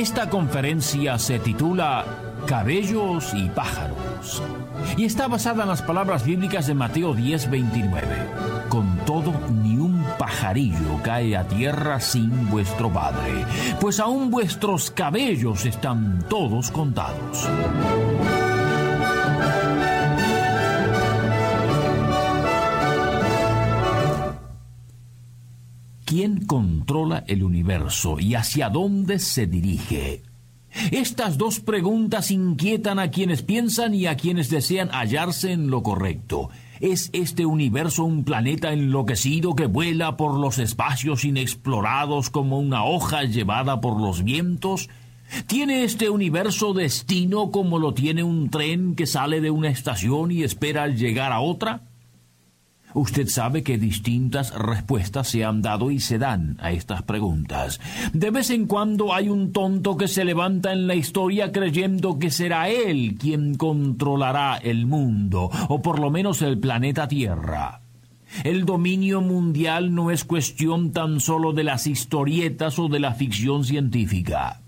Esta 0.00 0.30
conferencia 0.30 1.18
se 1.18 1.38
titula 1.40 2.06
Cabellos 2.46 3.34
y 3.34 3.50
pájaros 3.50 4.42
y 4.96 5.04
está 5.04 5.28
basada 5.28 5.64
en 5.64 5.68
las 5.68 5.82
palabras 5.82 6.24
bíblicas 6.24 6.66
de 6.66 6.72
Mateo 6.72 7.12
10, 7.12 7.50
29. 7.50 8.06
Con 8.70 8.96
todo, 9.04 9.34
ni 9.62 9.76
un 9.76 10.02
pajarillo 10.18 11.02
cae 11.02 11.36
a 11.36 11.46
tierra 11.46 12.00
sin 12.00 12.48
vuestro 12.48 12.90
Padre, 12.90 13.44
pues 13.78 14.00
aún 14.00 14.30
vuestros 14.30 14.90
cabellos 14.90 15.66
están 15.66 16.24
todos 16.30 16.70
contados. 16.70 17.46
¿Quién 26.10 26.44
controla 26.44 27.22
el 27.28 27.44
universo 27.44 28.18
y 28.18 28.34
hacia 28.34 28.68
dónde 28.68 29.20
se 29.20 29.46
dirige? 29.46 30.24
Estas 30.90 31.38
dos 31.38 31.60
preguntas 31.60 32.32
inquietan 32.32 32.98
a 32.98 33.12
quienes 33.12 33.42
piensan 33.42 33.94
y 33.94 34.06
a 34.06 34.16
quienes 34.16 34.50
desean 34.50 34.88
hallarse 34.88 35.52
en 35.52 35.70
lo 35.70 35.84
correcto. 35.84 36.50
¿Es 36.80 37.10
este 37.12 37.46
universo 37.46 38.02
un 38.02 38.24
planeta 38.24 38.72
enloquecido 38.72 39.54
que 39.54 39.66
vuela 39.66 40.16
por 40.16 40.36
los 40.36 40.58
espacios 40.58 41.24
inexplorados 41.24 42.28
como 42.28 42.58
una 42.58 42.82
hoja 42.84 43.22
llevada 43.22 43.80
por 43.80 44.00
los 44.00 44.24
vientos? 44.24 44.88
¿Tiene 45.46 45.84
este 45.84 46.10
universo 46.10 46.74
destino 46.74 47.52
como 47.52 47.78
lo 47.78 47.94
tiene 47.94 48.24
un 48.24 48.50
tren 48.50 48.96
que 48.96 49.06
sale 49.06 49.40
de 49.40 49.52
una 49.52 49.68
estación 49.68 50.32
y 50.32 50.42
espera 50.42 50.88
llegar 50.88 51.30
a 51.30 51.38
otra? 51.38 51.82
Usted 52.94 53.28
sabe 53.28 53.62
que 53.62 53.78
distintas 53.78 54.52
respuestas 54.54 55.28
se 55.28 55.44
han 55.44 55.62
dado 55.62 55.90
y 55.90 56.00
se 56.00 56.18
dan 56.18 56.56
a 56.60 56.72
estas 56.72 57.02
preguntas. 57.02 57.80
De 58.12 58.30
vez 58.30 58.50
en 58.50 58.66
cuando 58.66 59.14
hay 59.14 59.28
un 59.28 59.52
tonto 59.52 59.96
que 59.96 60.08
se 60.08 60.24
levanta 60.24 60.72
en 60.72 60.86
la 60.86 60.94
historia 60.94 61.52
creyendo 61.52 62.18
que 62.18 62.30
será 62.30 62.68
él 62.68 63.16
quien 63.18 63.54
controlará 63.54 64.56
el 64.56 64.86
mundo, 64.86 65.50
o 65.68 65.82
por 65.82 66.00
lo 66.00 66.10
menos 66.10 66.42
el 66.42 66.58
planeta 66.58 67.06
Tierra. 67.06 67.80
El 68.44 68.64
dominio 68.64 69.20
mundial 69.20 69.94
no 69.94 70.10
es 70.10 70.24
cuestión 70.24 70.92
tan 70.92 71.20
solo 71.20 71.52
de 71.52 71.64
las 71.64 71.86
historietas 71.86 72.78
o 72.78 72.88
de 72.88 73.00
la 73.00 73.14
ficción 73.14 73.64
científica. 73.64 74.60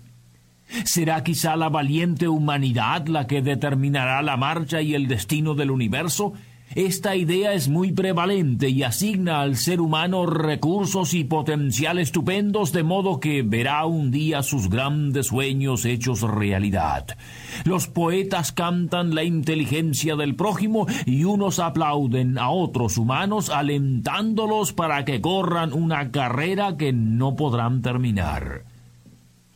¿Será 0.85 1.23
quizá 1.23 1.55
la 1.55 1.69
valiente 1.69 2.27
humanidad 2.27 3.07
la 3.07 3.27
que 3.27 3.41
determinará 3.41 4.21
la 4.21 4.37
marcha 4.37 4.81
y 4.81 4.95
el 4.95 5.07
destino 5.07 5.53
del 5.53 5.71
universo? 5.71 6.33
Esta 6.75 7.15
idea 7.15 7.53
es 7.53 7.69
muy 7.69 7.91
prevalente 7.91 8.67
y 8.69 8.81
asigna 8.81 9.41
al 9.41 9.57
ser 9.57 9.79
humano 9.79 10.25
recursos 10.25 11.13
y 11.13 11.23
potencial 11.23 11.99
estupendos 11.99 12.71
de 12.71 12.81
modo 12.81 13.19
que 13.19 13.43
verá 13.43 13.85
un 13.85 14.09
día 14.09 14.41
sus 14.41 14.69
grandes 14.69 15.27
sueños 15.27 15.85
hechos 15.85 16.21
realidad. 16.21 17.15
Los 17.63 17.87
poetas 17.87 18.51
cantan 18.51 19.13
la 19.13 19.23
inteligencia 19.23 20.15
del 20.15 20.35
prójimo 20.35 20.87
y 21.05 21.25
unos 21.25 21.59
aplauden 21.59 22.39
a 22.39 22.49
otros 22.49 22.97
humanos 22.97 23.51
alentándolos 23.51 24.73
para 24.73 25.05
que 25.05 25.21
corran 25.21 25.73
una 25.73 26.09
carrera 26.09 26.75
que 26.75 26.91
no 26.91 27.35
podrán 27.35 27.83
terminar. 27.83 28.63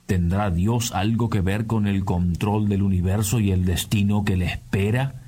¿Tendrá 0.05 0.51
Dios 0.51 0.93
algo 0.93 1.31
que 1.31 1.41
ver 1.41 1.65
con 1.65 1.87
el 1.87 2.05
control 2.05 2.69
del 2.69 2.83
universo 2.83 3.39
y 3.39 3.51
el 3.51 3.65
destino 3.65 4.23
que 4.23 4.37
le 4.37 4.45
espera? 4.45 5.26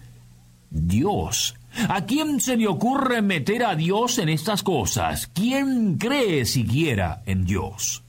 Dios 0.70 1.56
¿A 1.88 2.06
quién 2.06 2.40
se 2.40 2.58
le 2.58 2.68
ocurre 2.68 3.22
meter 3.22 3.64
a 3.64 3.76
Dios 3.76 4.18
en 4.18 4.30
estas 4.30 4.64
cosas? 4.64 5.28
¿Quién 5.28 5.98
cree 5.98 6.46
siquiera 6.46 7.22
en 7.26 7.46
Dios? 7.46 8.04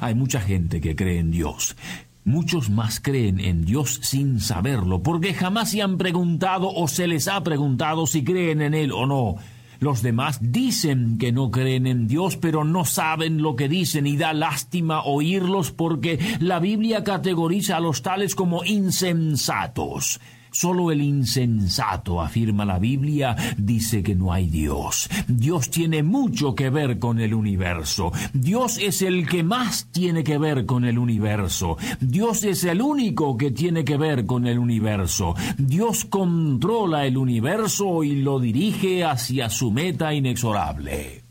Hay 0.00 0.14
mucha 0.14 0.40
gente 0.40 0.80
que 0.80 0.96
cree 0.96 1.18
en 1.18 1.30
Dios. 1.30 1.76
Muchos 2.24 2.70
más 2.70 3.00
creen 3.00 3.40
en 3.40 3.64
Dios 3.64 3.98
sin 4.02 4.40
saberlo, 4.40 5.02
porque 5.02 5.34
jamás 5.34 5.72
se 5.72 5.82
han 5.82 5.98
preguntado 5.98 6.72
o 6.72 6.86
se 6.86 7.08
les 7.08 7.26
ha 7.26 7.42
preguntado 7.42 8.06
si 8.06 8.22
creen 8.22 8.62
en 8.62 8.74
Él 8.74 8.92
o 8.92 9.06
no. 9.06 9.36
Los 9.80 10.02
demás 10.02 10.38
dicen 10.40 11.18
que 11.18 11.32
no 11.32 11.50
creen 11.50 11.88
en 11.88 12.06
Dios, 12.06 12.36
pero 12.36 12.62
no 12.62 12.84
saben 12.84 13.42
lo 13.42 13.56
que 13.56 13.68
dicen 13.68 14.06
y 14.06 14.16
da 14.16 14.32
lástima 14.32 15.02
oírlos 15.02 15.72
porque 15.72 16.20
la 16.38 16.60
Biblia 16.60 17.02
categoriza 17.02 17.78
a 17.78 17.80
los 17.80 18.02
tales 18.02 18.36
como 18.36 18.64
insensatos. 18.64 20.20
Solo 20.52 20.90
el 20.90 21.00
insensato, 21.00 22.20
afirma 22.20 22.66
la 22.66 22.78
Biblia, 22.78 23.34
dice 23.56 24.02
que 24.02 24.14
no 24.14 24.34
hay 24.34 24.48
Dios. 24.48 25.08
Dios 25.26 25.70
tiene 25.70 26.02
mucho 26.02 26.54
que 26.54 26.68
ver 26.68 26.98
con 26.98 27.20
el 27.20 27.32
universo. 27.32 28.12
Dios 28.34 28.76
es 28.76 29.00
el 29.00 29.26
que 29.26 29.42
más 29.42 29.88
tiene 29.90 30.22
que 30.22 30.36
ver 30.36 30.66
con 30.66 30.84
el 30.84 30.98
universo. 30.98 31.78
Dios 32.00 32.44
es 32.44 32.64
el 32.64 32.82
único 32.82 33.38
que 33.38 33.50
tiene 33.50 33.82
que 33.82 33.96
ver 33.96 34.26
con 34.26 34.46
el 34.46 34.58
universo. 34.58 35.34
Dios 35.56 36.04
controla 36.04 37.06
el 37.06 37.16
universo 37.16 38.04
y 38.04 38.16
lo 38.16 38.38
dirige 38.38 39.04
hacia 39.04 39.48
su 39.48 39.70
meta 39.70 40.12
inexorable 40.12 41.21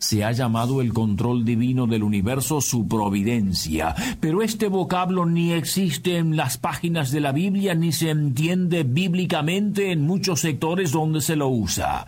se 0.00 0.22
ha 0.22 0.30
llamado 0.30 0.80
el 0.80 0.92
control 0.92 1.44
divino 1.44 1.88
del 1.88 2.04
universo 2.04 2.60
su 2.60 2.86
providencia, 2.86 3.96
pero 4.20 4.42
este 4.42 4.68
vocablo 4.68 5.26
ni 5.26 5.52
existe 5.52 6.18
en 6.18 6.36
las 6.36 6.56
páginas 6.56 7.10
de 7.10 7.20
la 7.20 7.32
Biblia 7.32 7.74
ni 7.74 7.90
se 7.90 8.10
entiende 8.10 8.84
bíblicamente 8.84 9.90
en 9.90 10.06
muchos 10.06 10.40
sectores 10.40 10.92
donde 10.92 11.20
se 11.20 11.34
lo 11.34 11.48
usa. 11.48 12.06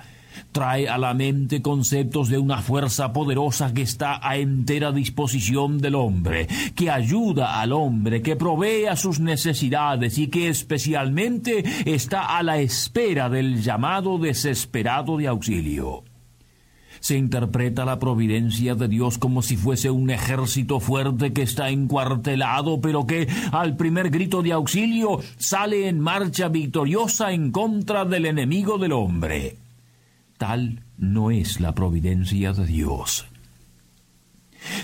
Trae 0.53 0.89
a 0.89 0.99
la 0.99 1.15
mente 1.15 1.63
conceptos 1.63 2.29
de 2.29 2.39
una 2.39 2.59
fuerza 2.59 3.13
poderosa 3.13 3.75
que 3.75 3.83
está 3.83 4.21
a 4.23 4.37
entera 4.37 4.93
disposición 4.93 5.79
del 5.79 5.97
hombre, 5.97 6.47
que 6.77 6.91
ayuda 6.91 7.61
al 7.61 7.73
hombre, 7.73 8.23
que 8.23 8.37
provee 8.37 8.87
a 8.87 8.95
sus 8.95 9.19
necesidades 9.19 10.17
y 10.17 10.29
que 10.29 10.47
especialmente 10.47 11.65
está 11.93 12.39
a 12.39 12.45
la 12.45 12.59
espera 12.61 13.29
del 13.29 13.61
llamado 13.61 14.17
desesperado 14.19 15.17
de 15.17 15.27
auxilio 15.27 16.05
se 17.01 17.17
interpreta 17.17 17.85
la 17.85 17.99
providencia 17.99 18.75
de 18.75 18.89
Dios 18.89 19.19
como 19.19 19.43
si 19.43 19.57
fuese 19.57 19.91
un 19.91 20.11
ejército 20.11 20.81
fuerte 20.81 21.33
que 21.33 21.43
está 21.43 21.71
encuartelado, 21.71 22.81
pero 22.81 23.07
que 23.07 23.29
al 23.53 23.77
primer 23.77 24.11
grito 24.11 24.43
de 24.43 24.53
auxilio 24.53 25.21
sale 25.39 25.89
en 25.89 26.01
marcha 26.01 26.49
victoriosa 26.49 27.33
en 27.33 27.51
contra 27.51 28.05
del 28.05 28.27
enemigo 28.27 28.79
del 28.79 28.93
hombre. 28.93 29.57
Tal 30.39 30.81
no 30.97 31.31
es 31.31 31.61
la 31.61 31.75
providencia 31.75 32.53
de 32.53 32.67
Dios. 32.67 33.30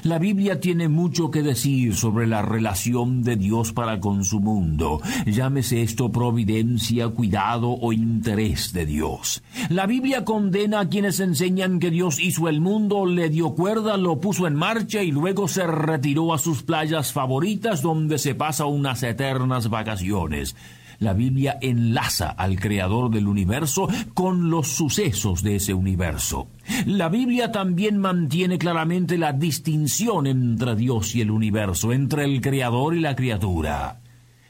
La 0.03 0.19
Biblia 0.19 0.61
tiene 0.61 0.89
mucho 0.89 1.31
que 1.31 1.43
decir 1.43 1.95
sobre 1.95 2.27
la 2.27 2.43
relación 2.43 3.23
de 3.23 3.37
Dios 3.37 3.73
para 3.73 4.01
con 4.01 4.25
su 4.25 4.41
mundo. 4.41 5.01
Llámese 5.27 5.83
esto 5.83 6.11
providencia, 6.13 7.09
cuidado 7.09 7.71
o 7.71 7.93
interés 7.93 8.73
de 8.73 8.87
Dios. 8.87 9.43
La 9.69 9.87
Biblia 9.87 10.25
condena 10.25 10.81
a 10.81 10.89
quienes 10.89 11.21
enseñan 11.21 11.79
que 11.79 11.91
Dios 11.91 12.21
hizo 12.21 12.49
el 12.49 12.61
mundo, 12.61 13.07
le 13.07 13.31
dio 13.31 13.55
cuerda, 13.55 13.97
lo 13.97 14.21
puso 14.21 14.47
en 14.47 14.55
marcha 14.55 15.03
y 15.03 15.11
luego 15.11 15.49
se 15.49 15.67
retiró 15.67 16.33
a 16.33 16.39
sus 16.39 16.63
playas 16.63 17.13
favoritas 17.13 17.83
donde 17.83 18.19
se 18.19 18.35
pasa 18.35 18.67
unas 18.67 19.03
eternas 19.03 19.69
vacaciones 19.69 20.57
la 20.99 21.13
Biblia 21.13 21.59
enlaza 21.61 22.31
al 22.31 22.59
creador 22.59 23.11
del 23.11 23.29
universo 23.29 23.89
con 24.15 24.51
los 24.51 24.69
sucesos 24.69 25.43
de 25.43 25.57
ese 25.57 25.75
universo. 25.75 26.49
La 26.87 27.09
Biblia 27.09 27.53
también 27.53 27.99
mantiene 27.99 28.59
claramente 28.59 29.19
la 29.19 29.33
distinción 29.33 30.27
entre 30.27 30.77
Dios 30.77 31.15
y 31.15 31.21
el 31.21 31.31
universo, 31.31 31.93
entre 31.93 32.25
el 32.25 32.41
creador 32.41 32.95
y 32.95 33.01
la 33.01 33.15
criatura. 33.15 34.01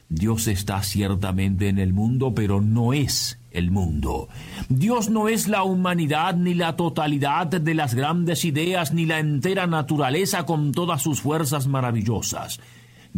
Dios 0.09 0.47
está 0.47 0.81
ciertamente 0.83 1.67
en 1.67 1.79
el 1.79 1.91
mundo, 1.91 2.33
pero 2.33 2.61
no 2.61 2.93
es 2.93 3.39
el 3.51 3.71
mundo. 3.71 4.29
Dios 4.69 5.09
no 5.09 5.27
es 5.27 5.47
la 5.47 5.63
humanidad 5.63 6.35
ni 6.35 6.53
la 6.53 6.75
totalidad 6.75 7.47
de 7.47 7.73
las 7.73 7.93
grandes 7.93 8.45
ideas 8.45 8.93
ni 8.93 9.05
la 9.05 9.19
entera 9.19 9.67
naturaleza 9.67 10.45
con 10.45 10.71
todas 10.71 11.01
sus 11.01 11.21
fuerzas 11.21 11.67
maravillosas. 11.67 12.59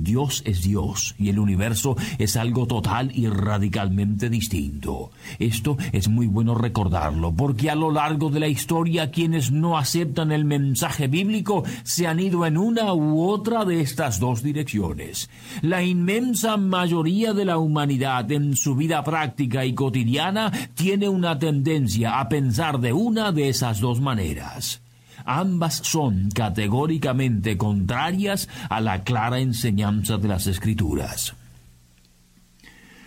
Dios 0.04 0.42
es 0.46 0.64
Dios 0.64 1.16
y 1.18 1.30
el 1.30 1.40
universo 1.40 1.96
es 2.18 2.36
algo 2.38 2.68
total 2.68 3.12
y 3.14 3.28
radicalmente 3.28 4.30
distinto. 4.30 5.12
Esto 5.40 5.78
es 5.92 6.08
muy 6.08 6.28
bueno 6.28 6.56
recordarlo, 6.56 7.32
porque 7.32 7.70
a 7.70 7.76
lo 7.76 7.92
largo 7.92 8.30
de 8.30 8.40
la 8.40 8.48
historia 8.48 9.12
quienes 9.12 9.52
no 9.52 9.78
aceptan 9.78 10.32
el 10.32 10.46
mensaje 10.46 11.08
bíblico 11.08 11.64
se 11.84 12.08
han 12.08 12.20
ido 12.20 12.46
en 12.46 12.58
una 12.58 12.94
u 12.94 13.24
otra 13.24 13.66
de 13.66 13.82
estas 13.82 14.20
dos 14.20 14.44
direcciones. 14.44 15.30
La 15.62 15.84
inmensa 15.84 16.58
mayoría 16.58 17.34
de 17.34 17.46
la 17.46 17.58
humanidad 17.58 18.32
en 18.32 18.56
su 18.56 18.76
vida 18.76 19.04
práctica 19.04 19.66
y 19.66 19.74
cotidiana 19.74 20.52
tiene 20.76 21.10
una 21.10 21.38
tendencia 21.38 22.20
a 22.20 22.30
pensar 22.30 22.80
de 22.80 22.94
una 22.94 23.32
de 23.32 23.50
esas 23.50 23.80
dos 23.80 24.02
maneras. 24.02 24.82
Ambas 25.26 25.76
son 25.84 26.30
categóricamente 26.32 27.58
contrarias 27.58 28.50
a 28.70 28.82
la 28.82 29.04
clara 29.04 29.40
enseñanza 29.40 30.18
de 30.18 30.28
las 30.28 30.48
Escrituras. 30.48 31.36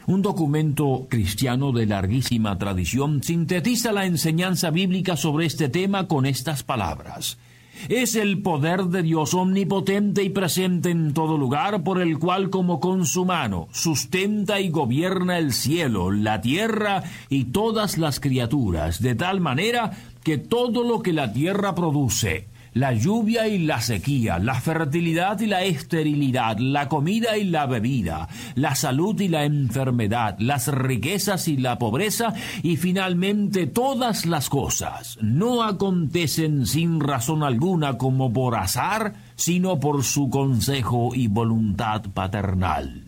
Un 0.06 0.20
documento 0.20 1.06
cristiano 1.08 1.72
de 1.72 1.86
larguísima 1.86 2.58
tradición 2.58 3.22
sintetiza 3.22 3.92
la 3.92 4.04
enseñanza 4.04 4.70
bíblica 4.70 5.16
sobre 5.16 5.46
este 5.46 5.68
tema 5.68 6.08
con 6.08 6.26
estas 6.26 6.62
palabras. 6.64 7.38
Es 7.88 8.14
el 8.14 8.42
poder 8.42 8.84
de 8.84 9.02
Dios 9.02 9.34
omnipotente 9.34 10.22
y 10.22 10.30
presente 10.30 10.90
en 10.90 11.14
todo 11.14 11.36
lugar, 11.36 11.82
por 11.82 12.00
el 12.00 12.18
cual 12.18 12.50
como 12.50 12.80
con 12.80 13.06
su 13.06 13.24
mano 13.24 13.68
sustenta 13.72 14.60
y 14.60 14.70
gobierna 14.70 15.38
el 15.38 15.52
cielo, 15.52 16.10
la 16.10 16.40
tierra 16.40 17.02
y 17.28 17.44
todas 17.44 17.98
las 17.98 18.20
criaturas, 18.20 19.02
de 19.02 19.14
tal 19.14 19.40
manera 19.40 19.92
que 20.22 20.38
todo 20.38 20.84
lo 20.84 21.02
que 21.02 21.12
la 21.12 21.32
tierra 21.32 21.74
produce, 21.74 22.46
la 22.74 22.92
lluvia 22.92 23.48
y 23.48 23.58
la 23.58 23.80
sequía, 23.80 24.38
la 24.38 24.54
fertilidad 24.54 25.40
y 25.40 25.46
la 25.46 25.62
esterilidad, 25.62 26.58
la 26.58 26.88
comida 26.88 27.36
y 27.36 27.44
la 27.44 27.66
bebida, 27.66 28.28
la 28.54 28.74
salud 28.74 29.20
y 29.20 29.28
la 29.28 29.44
enfermedad, 29.44 30.36
las 30.38 30.68
riquezas 30.68 31.48
y 31.48 31.56
la 31.56 31.78
pobreza, 31.78 32.34
y 32.62 32.76
finalmente 32.76 33.66
todas 33.66 34.26
las 34.26 34.48
cosas, 34.48 35.18
no 35.20 35.62
acontecen 35.62 36.66
sin 36.66 37.00
razón 37.00 37.42
alguna 37.42 37.98
como 37.98 38.32
por 38.32 38.56
azar, 38.56 39.14
sino 39.36 39.78
por 39.78 40.04
su 40.04 40.30
consejo 40.30 41.10
y 41.14 41.28
voluntad 41.28 42.02
paternal. 42.14 43.01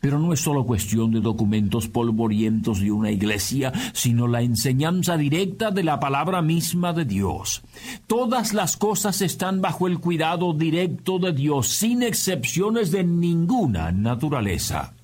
Pero 0.00 0.18
no 0.18 0.32
es 0.32 0.40
solo 0.40 0.64
cuestión 0.64 1.10
de 1.12 1.20
documentos 1.20 1.88
polvorientos 1.88 2.80
de 2.80 2.90
una 2.90 3.10
iglesia, 3.10 3.72
sino 3.92 4.26
la 4.26 4.40
enseñanza 4.40 5.16
directa 5.16 5.70
de 5.70 5.84
la 5.84 6.00
palabra 6.00 6.40
misma 6.40 6.92
de 6.92 7.04
Dios. 7.04 7.62
Todas 8.06 8.54
las 8.54 8.76
cosas 8.76 9.20
están 9.20 9.60
bajo 9.60 9.86
el 9.86 9.98
cuidado 9.98 10.54
directo 10.54 11.18
de 11.18 11.32
Dios, 11.32 11.68
sin 11.68 12.02
excepciones 12.02 12.90
de 12.90 13.04
ninguna 13.04 13.92
naturaleza. 13.92 14.94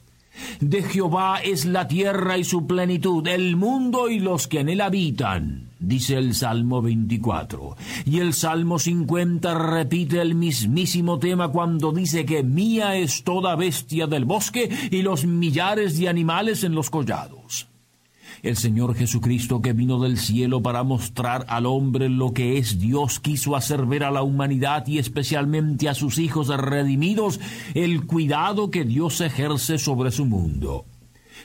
De 0.60 0.82
Jehová 0.82 1.40
es 1.42 1.64
la 1.64 1.88
tierra 1.88 2.38
y 2.38 2.44
su 2.44 2.66
plenitud, 2.66 3.26
el 3.26 3.56
mundo 3.56 4.08
y 4.08 4.18
los 4.18 4.46
que 4.46 4.60
en 4.60 4.68
él 4.68 4.80
habitan, 4.80 5.65
dice 5.78 6.16
el 6.16 6.34
Salmo 6.34 6.82
24. 6.82 7.76
Y 8.04 8.18
el 8.20 8.34
Salmo 8.34 8.78
50 8.78 9.54
repite 9.54 10.20
el 10.20 10.34
mismísimo 10.34 11.18
tema 11.18 11.48
cuando 11.48 11.92
dice 11.92 12.24
que 12.24 12.42
mía 12.42 12.96
es 12.96 13.24
toda 13.24 13.56
bestia 13.56 14.06
del 14.06 14.24
bosque 14.24 14.68
y 14.90 15.02
los 15.02 15.24
millares 15.24 15.98
de 15.98 16.08
animales 16.08 16.64
en 16.64 16.74
los 16.74 16.90
collados. 16.90 17.68
El 18.42 18.56
Señor 18.56 18.94
Jesucristo 18.94 19.60
que 19.60 19.72
vino 19.72 19.98
del 19.98 20.18
cielo 20.18 20.62
para 20.62 20.82
mostrar 20.82 21.46
al 21.48 21.66
hombre 21.66 22.08
lo 22.08 22.32
que 22.32 22.58
es 22.58 22.78
Dios 22.78 23.18
quiso 23.18 23.56
hacer 23.56 23.86
ver 23.86 24.04
a 24.04 24.10
la 24.10 24.22
humanidad 24.22 24.86
y 24.86 24.98
especialmente 24.98 25.88
a 25.88 25.94
sus 25.94 26.18
hijos 26.18 26.48
redimidos 26.48 27.40
el 27.74 28.06
cuidado 28.06 28.70
que 28.70 28.84
Dios 28.84 29.20
ejerce 29.20 29.78
sobre 29.78 30.10
su 30.10 30.26
mundo. 30.26 30.84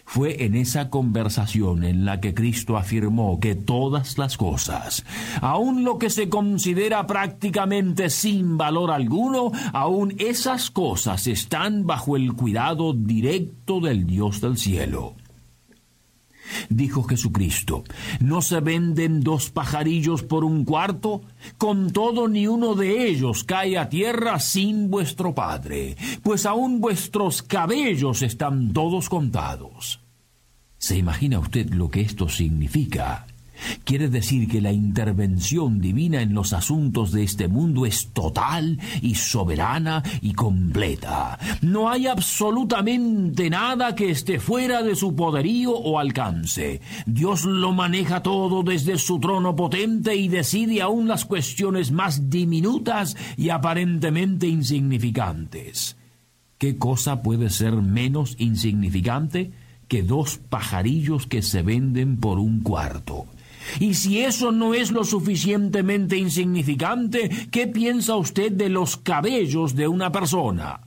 Fue 0.05 0.43
en 0.45 0.55
esa 0.55 0.89
conversación 0.89 1.83
en 1.83 2.05
la 2.05 2.19
que 2.19 2.33
Cristo 2.33 2.77
afirmó 2.77 3.39
que 3.39 3.55
todas 3.55 4.17
las 4.17 4.37
cosas, 4.37 5.05
aun 5.41 5.83
lo 5.83 5.97
que 5.97 6.09
se 6.09 6.29
considera 6.29 7.07
prácticamente 7.07 8.09
sin 8.09 8.57
valor 8.57 8.91
alguno, 8.91 9.51
aun 9.73 10.15
esas 10.17 10.71
cosas 10.71 11.27
están 11.27 11.85
bajo 11.85 12.15
el 12.15 12.33
cuidado 12.33 12.93
directo 12.93 13.79
del 13.79 14.05
Dios 14.05 14.41
del 14.41 14.57
cielo. 14.57 15.15
Dijo 16.69 17.03
Jesucristo, 17.03 17.83
¿no 18.19 18.41
se 18.41 18.59
venden 18.59 19.21
dos 19.21 19.49
pajarillos 19.49 20.23
por 20.23 20.43
un 20.43 20.65
cuarto? 20.65 21.21
Con 21.57 21.91
todo 21.91 22.27
ni 22.27 22.47
uno 22.47 22.75
de 22.75 23.07
ellos 23.07 23.43
cae 23.43 23.77
a 23.77 23.89
tierra 23.89 24.39
sin 24.39 24.89
vuestro 24.89 25.33
Padre, 25.33 25.95
pues 26.23 26.45
aun 26.45 26.81
vuestros 26.81 27.41
cabellos 27.41 28.21
están 28.21 28.73
todos 28.73 29.09
contados. 29.09 29.99
¿Se 30.77 30.97
imagina 30.97 31.39
usted 31.39 31.69
lo 31.69 31.89
que 31.89 32.01
esto 32.01 32.27
significa? 32.27 33.27
Quiere 33.83 34.09
decir 34.09 34.47
que 34.47 34.61
la 34.61 34.71
intervención 34.71 35.79
divina 35.79 36.21
en 36.21 36.33
los 36.33 36.53
asuntos 36.53 37.11
de 37.11 37.23
este 37.23 37.47
mundo 37.47 37.85
es 37.85 38.09
total 38.13 38.79
y 39.01 39.15
soberana 39.15 40.03
y 40.21 40.33
completa. 40.33 41.37
No 41.61 41.89
hay 41.89 42.07
absolutamente 42.07 43.49
nada 43.49 43.95
que 43.95 44.11
esté 44.11 44.39
fuera 44.39 44.83
de 44.83 44.95
su 44.95 45.15
poderío 45.15 45.71
o 45.71 45.99
alcance. 45.99 46.81
Dios 47.05 47.45
lo 47.45 47.71
maneja 47.73 48.21
todo 48.21 48.63
desde 48.63 48.97
su 48.97 49.19
trono 49.19 49.55
potente 49.55 50.15
y 50.15 50.27
decide 50.27 50.81
aún 50.81 51.07
las 51.07 51.25
cuestiones 51.25 51.91
más 51.91 52.29
diminutas 52.29 53.15
y 53.37 53.49
aparentemente 53.49 54.47
insignificantes. 54.47 55.97
¿Qué 56.57 56.77
cosa 56.77 57.23
puede 57.23 57.49
ser 57.49 57.73
menos 57.73 58.35
insignificante 58.37 59.51
que 59.87 60.03
dos 60.03 60.37
pajarillos 60.37 61.25
que 61.25 61.41
se 61.41 61.63
venden 61.63 62.17
por 62.17 62.39
un 62.39 62.61
cuarto? 62.61 63.25
Y 63.79 63.93
si 63.93 64.21
eso 64.21 64.51
no 64.51 64.73
es 64.73 64.91
lo 64.91 65.03
suficientemente 65.03 66.17
insignificante, 66.17 67.29
¿qué 67.51 67.67
piensa 67.67 68.15
usted 68.15 68.51
de 68.51 68.69
los 68.69 68.97
cabellos 68.97 69.75
de 69.75 69.87
una 69.87 70.11
persona? 70.11 70.81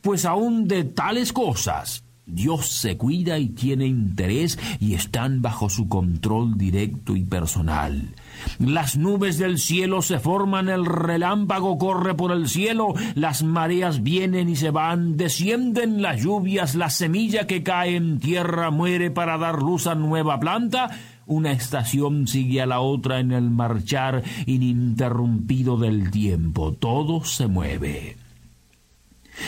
Pues 0.00 0.24
aún 0.24 0.66
de 0.66 0.84
tales 0.84 1.32
cosas, 1.32 2.04
Dios 2.26 2.68
se 2.68 2.96
cuida 2.96 3.38
y 3.38 3.50
tiene 3.50 3.86
interés 3.86 4.58
y 4.80 4.94
están 4.94 5.42
bajo 5.42 5.68
su 5.68 5.88
control 5.88 6.56
directo 6.56 7.16
y 7.16 7.24
personal. 7.24 8.14
Las 8.58 8.96
nubes 8.96 9.36
del 9.36 9.58
cielo 9.58 10.00
se 10.00 10.18
forman, 10.18 10.70
el 10.70 10.86
relámpago 10.86 11.76
corre 11.76 12.14
por 12.14 12.32
el 12.32 12.48
cielo, 12.48 12.94
las 13.14 13.42
mareas 13.42 14.02
vienen 14.02 14.48
y 14.48 14.56
se 14.56 14.70
van, 14.70 15.18
descienden 15.18 16.00
las 16.00 16.22
lluvias, 16.22 16.74
la 16.74 16.88
semilla 16.88 17.46
que 17.46 17.62
cae 17.62 17.96
en 17.96 18.18
tierra 18.20 18.70
muere 18.70 19.10
para 19.10 19.36
dar 19.36 19.62
luz 19.62 19.86
a 19.86 19.94
nueva 19.94 20.40
planta, 20.40 20.88
una 21.26 21.52
estación 21.52 22.26
sigue 22.26 22.60
a 22.60 22.66
la 22.66 22.80
otra 22.80 23.20
en 23.20 23.32
el 23.32 23.50
marchar 23.50 24.22
ininterrumpido 24.46 25.76
del 25.76 26.10
tiempo. 26.10 26.72
Todo 26.72 27.24
se 27.24 27.46
mueve. 27.46 28.16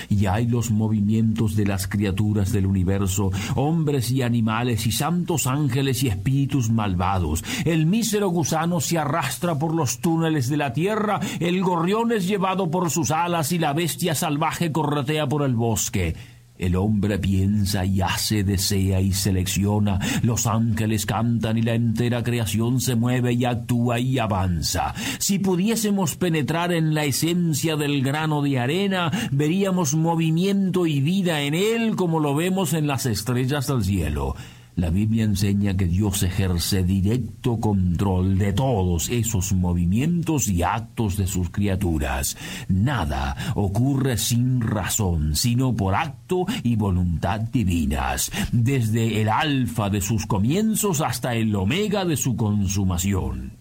Y 0.09 0.27
hay 0.27 0.47
los 0.47 0.71
movimientos 0.71 1.55
de 1.55 1.67
las 1.67 1.87
criaturas 1.87 2.53
del 2.53 2.67
universo, 2.67 3.31
hombres 3.55 4.11
y 4.11 4.23
animales 4.23 4.87
y 4.87 4.93
santos 4.93 5.47
ángeles 5.47 6.03
y 6.03 6.09
espíritus 6.09 6.71
malvados. 6.71 7.45
El 7.65 7.87
mísero 7.87 8.29
gusano 8.29 8.81
se 8.81 8.99
arrastra 8.99 9.59
por 9.59 9.75
los 9.75 10.01
túneles 10.01 10.49
de 10.49 10.57
la 10.57 10.73
tierra, 10.73 11.21
el 11.39 11.63
gorrión 11.63 12.13
es 12.13 12.27
llevado 12.27 12.71
por 12.71 12.91
sus 12.91 13.11
alas 13.11 13.53
y 13.53 13.59
la 13.59 13.73
bestia 13.73 14.15
salvaje 14.15 14.73
corretea 14.73 15.29
por 15.29 15.43
el 15.43 15.55
bosque. 15.55 16.17
El 16.59 16.77
hombre 16.77 17.19
piensa 17.19 17.85
y 17.85 18.01
hace, 18.01 18.43
desea 18.45 19.01
y 19.01 19.13
selecciona, 19.13 19.99
los 20.23 20.47
ángeles 20.47 21.05
cantan 21.07 21.59
y 21.59 21.63
la 21.63 21.75
entera 21.75 22.23
creación 22.23 22.81
se 22.81 22.95
mueve 22.95 23.35
y 23.35 23.45
actúa 23.45 23.99
y 23.99 24.19
avanza. 24.19 24.95
Si 25.19 25.39
pudiésemos 25.39 26.17
penetrar 26.17 26.73
en 26.73 26.95
la 26.95 27.05
esencia 27.05 27.77
del 27.77 28.03
grano 28.03 28.43
de 28.43 28.59
arena, 28.59 29.11
veríamos 29.31 29.95
movimiento 29.95 30.87
y 30.87 31.01
vida 31.01 31.43
en 31.43 31.55
él 31.55 31.97
como 31.97 32.21
lo 32.21 32.35
vemos 32.35 32.73
en 32.73 32.87
las 32.87 33.07
estrellas 33.07 33.67
del 33.67 33.85
cielo. 33.85 34.35
La 34.77 34.91
Biblia 34.91 35.25
enseña 35.25 35.75
que 35.75 35.87
Dios 35.87 36.23
ejerce 36.23 36.83
directo 36.83 37.59
control 37.59 38.37
de 38.37 38.53
todos 38.53 39.09
esos 39.09 39.55
movimientos 39.55 40.49
y 40.49 40.63
actos 40.63 41.17
de 41.17 41.27
sus 41.27 41.49
criaturas. 41.49 42.37
Nada 42.69 43.55
ocurre 43.55 44.19
sin 44.19 44.61
razón, 44.61 45.35
sino 45.35 45.75
por 45.75 45.95
acto 45.95 46.45
y 46.63 46.77
voluntad 46.77 47.41
divinas, 47.41 48.31
desde 48.53 49.23
el 49.23 49.31
alfa 49.31 49.89
de 49.89 50.03
sus 50.03 50.27
comienzos 50.27 51.01
hasta 51.01 51.35
el 51.35 51.57
omega 51.57 52.05
de 52.05 52.19
su 52.19 52.37
consumación. 52.37 53.53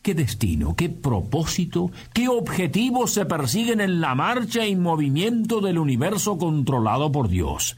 ¿Qué 0.00 0.14
destino, 0.14 0.76
qué 0.76 0.88
propósito, 0.88 1.90
qué 2.14 2.26
objetivos 2.26 3.12
se 3.12 3.26
persiguen 3.26 3.82
en 3.82 4.00
la 4.00 4.14
marcha 4.14 4.66
y 4.66 4.76
movimiento 4.76 5.60
del 5.60 5.76
universo 5.76 6.38
controlado 6.38 7.12
por 7.12 7.28
Dios? 7.28 7.76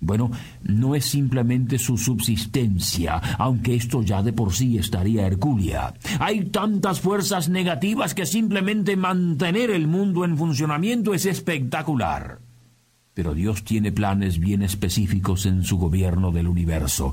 Bueno, 0.00 0.30
no 0.62 0.94
es 0.94 1.04
simplemente 1.04 1.78
su 1.78 1.98
subsistencia, 1.98 3.16
aunque 3.38 3.74
esto 3.74 4.02
ya 4.02 4.22
de 4.22 4.32
por 4.32 4.54
sí 4.54 4.78
estaría 4.78 5.26
hercúlea. 5.26 5.92
Hay 6.18 6.46
tantas 6.46 7.00
fuerzas 7.00 7.50
negativas 7.50 8.14
que 8.14 8.24
simplemente 8.24 8.96
mantener 8.96 9.70
el 9.70 9.86
mundo 9.86 10.24
en 10.24 10.38
funcionamiento 10.38 11.12
es 11.12 11.26
espectacular. 11.26 12.38
Pero 13.12 13.34
Dios 13.34 13.62
tiene 13.62 13.92
planes 13.92 14.38
bien 14.38 14.62
específicos 14.62 15.44
en 15.44 15.64
su 15.64 15.76
gobierno 15.76 16.32
del 16.32 16.48
universo. 16.48 17.12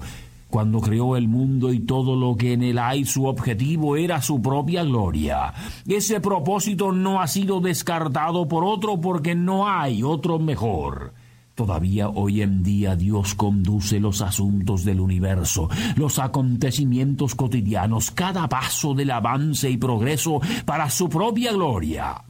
Cuando 0.50 0.79
creó 0.79 1.17
el 1.17 1.27
mundo 1.27 1.74
y 1.74 1.79
todo 1.79 2.15
lo 2.15 2.38
que 2.38 2.53
en 2.53 2.63
él 2.63 2.79
hay, 2.79 3.03
su 3.03 3.25
objetivo 3.25 3.98
era 3.98 4.22
su 4.22 4.41
propia 4.41 4.86
gloria. 4.86 5.53
Ese 5.86 6.22
propósito 6.22 6.94
no 6.94 7.22
ha 7.22 7.27
sido 7.27 7.60
descartado 7.60 8.48
por 8.48 8.63
otro 8.63 9.01
porque 9.01 9.36
no 9.36 9.67
hay 9.67 10.03
otro 10.03 10.39
mejor. 10.39 11.12
Todavía 11.58 12.10
hoy 12.10 12.44
en 12.44 12.62
día 12.62 12.96
Dios 12.96 13.34
conduce 13.34 14.00
los 14.00 14.22
asuntos 14.22 14.86
del 14.86 15.00
universo, 15.00 15.68
los 15.96 16.20
acontecimientos 16.20 17.34
cotidianos, 17.34 18.12
cada 18.12 18.48
paso 18.48 18.94
del 18.94 19.10
avance 19.10 19.68
y 19.68 19.76
progreso 19.76 20.40
para 20.66 20.88
su 20.92 21.10
propia 21.10 21.52
gloria. 21.52 22.24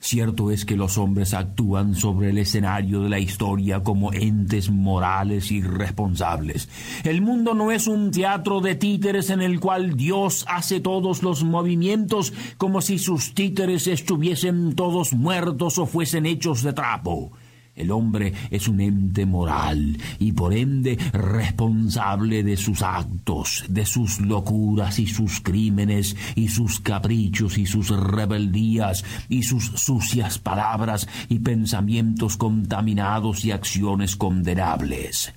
Cierto 0.00 0.50
es 0.50 0.64
que 0.64 0.76
los 0.76 0.98
hombres 0.98 1.32
actúan 1.32 1.94
sobre 1.94 2.30
el 2.30 2.38
escenario 2.38 3.02
de 3.02 3.08
la 3.08 3.20
historia 3.20 3.84
como 3.84 4.12
entes 4.12 4.68
morales 4.68 5.52
y 5.52 5.62
responsables. 5.62 6.68
El 7.04 7.22
mundo 7.22 7.54
no 7.54 7.70
es 7.70 7.86
un 7.86 8.10
teatro 8.10 8.60
de 8.60 8.74
títeres 8.74 9.30
en 9.30 9.42
el 9.42 9.60
cual 9.60 9.96
Dios 9.96 10.44
hace 10.48 10.80
todos 10.80 11.22
los 11.22 11.44
movimientos 11.44 12.32
como 12.58 12.80
si 12.80 12.98
sus 12.98 13.32
títeres 13.32 13.86
estuviesen 13.86 14.74
todos 14.74 15.12
muertos 15.12 15.78
o 15.78 15.86
fuesen 15.86 16.26
hechos 16.26 16.64
de 16.64 16.72
trapo. 16.72 17.30
El 17.76 17.90
hombre 17.90 18.32
es 18.50 18.68
un 18.68 18.80
ente 18.80 19.26
moral 19.26 19.98
y 20.18 20.32
por 20.32 20.54
ende 20.54 20.96
responsable 21.12 22.42
de 22.42 22.56
sus 22.56 22.80
actos, 22.80 23.64
de 23.68 23.84
sus 23.84 24.18
locuras 24.18 24.98
y 24.98 25.06
sus 25.06 25.42
crímenes 25.42 26.16
y 26.34 26.48
sus 26.48 26.80
caprichos 26.80 27.58
y 27.58 27.66
sus 27.66 27.90
rebeldías 27.90 29.04
y 29.28 29.42
sus 29.42 29.66
sucias 29.66 30.38
palabras 30.38 31.06
y 31.28 31.40
pensamientos 31.40 32.38
contaminados 32.38 33.44
y 33.44 33.50
acciones 33.50 34.16
condenables. 34.16 35.34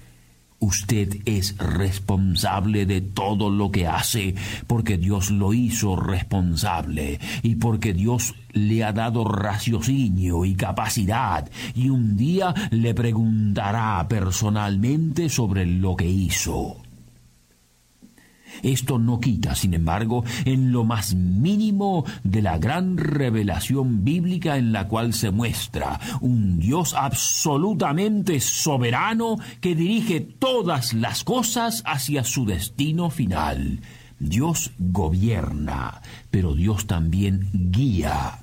Usted 0.59 1.21
es 1.25 1.57
responsable 1.57 2.85
de 2.85 3.01
todo 3.01 3.49
lo 3.49 3.71
que 3.71 3.87
hace 3.87 4.35
porque 4.67 4.97
Dios 4.97 5.31
lo 5.31 5.53
hizo 5.53 5.95
responsable 5.95 7.19
y 7.43 7.55
porque 7.55 7.93
Dios 7.93 8.35
le 8.51 8.83
ha 8.83 8.91
dado 8.91 9.23
raciocinio 9.23 10.43
y 10.43 10.55
capacidad 10.55 11.49
y 11.75 11.89
un 11.89 12.17
día 12.17 12.53
le 12.71 12.93
preguntará 12.93 14.05
personalmente 14.09 15.29
sobre 15.29 15.65
lo 15.65 15.95
que 15.95 16.09
hizo. 16.09 16.88
Esto 18.63 18.99
no 18.99 19.19
quita, 19.19 19.55
sin 19.55 19.73
embargo, 19.73 20.23
en 20.45 20.71
lo 20.71 20.83
más 20.83 21.15
mínimo 21.15 22.05
de 22.23 22.41
la 22.41 22.57
gran 22.57 22.97
revelación 22.97 24.03
bíblica 24.03 24.57
en 24.57 24.71
la 24.71 24.87
cual 24.87 25.13
se 25.13 25.31
muestra 25.31 25.99
un 26.21 26.59
Dios 26.59 26.93
absolutamente 26.93 28.39
soberano 28.39 29.37
que 29.61 29.75
dirige 29.75 30.19
todas 30.19 30.93
las 30.93 31.23
cosas 31.23 31.83
hacia 31.85 32.23
su 32.23 32.45
destino 32.45 33.09
final. 33.09 33.79
Dios 34.19 34.71
gobierna, 34.77 36.01
pero 36.29 36.53
Dios 36.53 36.87
también 36.87 37.49
guía. 37.53 38.39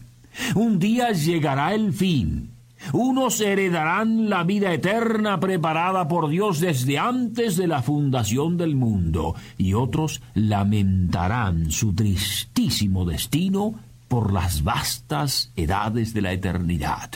Un 0.54 0.78
día 0.78 1.12
llegará 1.12 1.74
el 1.74 1.92
fin, 1.92 2.50
unos 2.92 3.40
heredarán 3.40 4.28
la 4.28 4.44
vida 4.44 4.72
eterna 4.72 5.40
preparada 5.40 6.08
por 6.08 6.28
Dios 6.28 6.60
desde 6.60 6.98
antes 6.98 7.56
de 7.56 7.66
la 7.66 7.82
fundación 7.82 8.56
del 8.56 8.76
mundo, 8.76 9.34
y 9.58 9.74
otros 9.74 10.22
lamentarán 10.34 11.70
su 11.70 11.94
tristísimo 11.94 13.04
destino 13.04 13.74
por 14.08 14.32
las 14.32 14.62
vastas 14.62 15.50
edades 15.56 16.14
de 16.14 16.22
la 16.22 16.32
eternidad. 16.32 17.10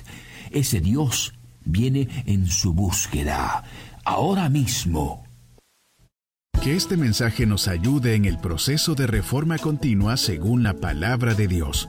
Ese 0.51 0.81
Dios 0.81 1.35
viene 1.65 2.09
en 2.27 2.47
su 2.47 2.73
búsqueda, 2.73 3.63
ahora 4.05 4.49
mismo. 4.49 5.25
Que 6.63 6.77
este 6.77 6.97
mensaje 6.97 7.47
nos 7.47 7.69
ayude 7.69 8.15
en 8.15 8.27
el 8.27 8.39
proceso 8.39 8.95
de 8.95 9.07
reforma 9.07 9.57
continua 9.57 10.17
según 10.19 10.63
la 10.63 10.75
palabra 10.75 11.35
de 11.35 11.49
Dios. 11.49 11.89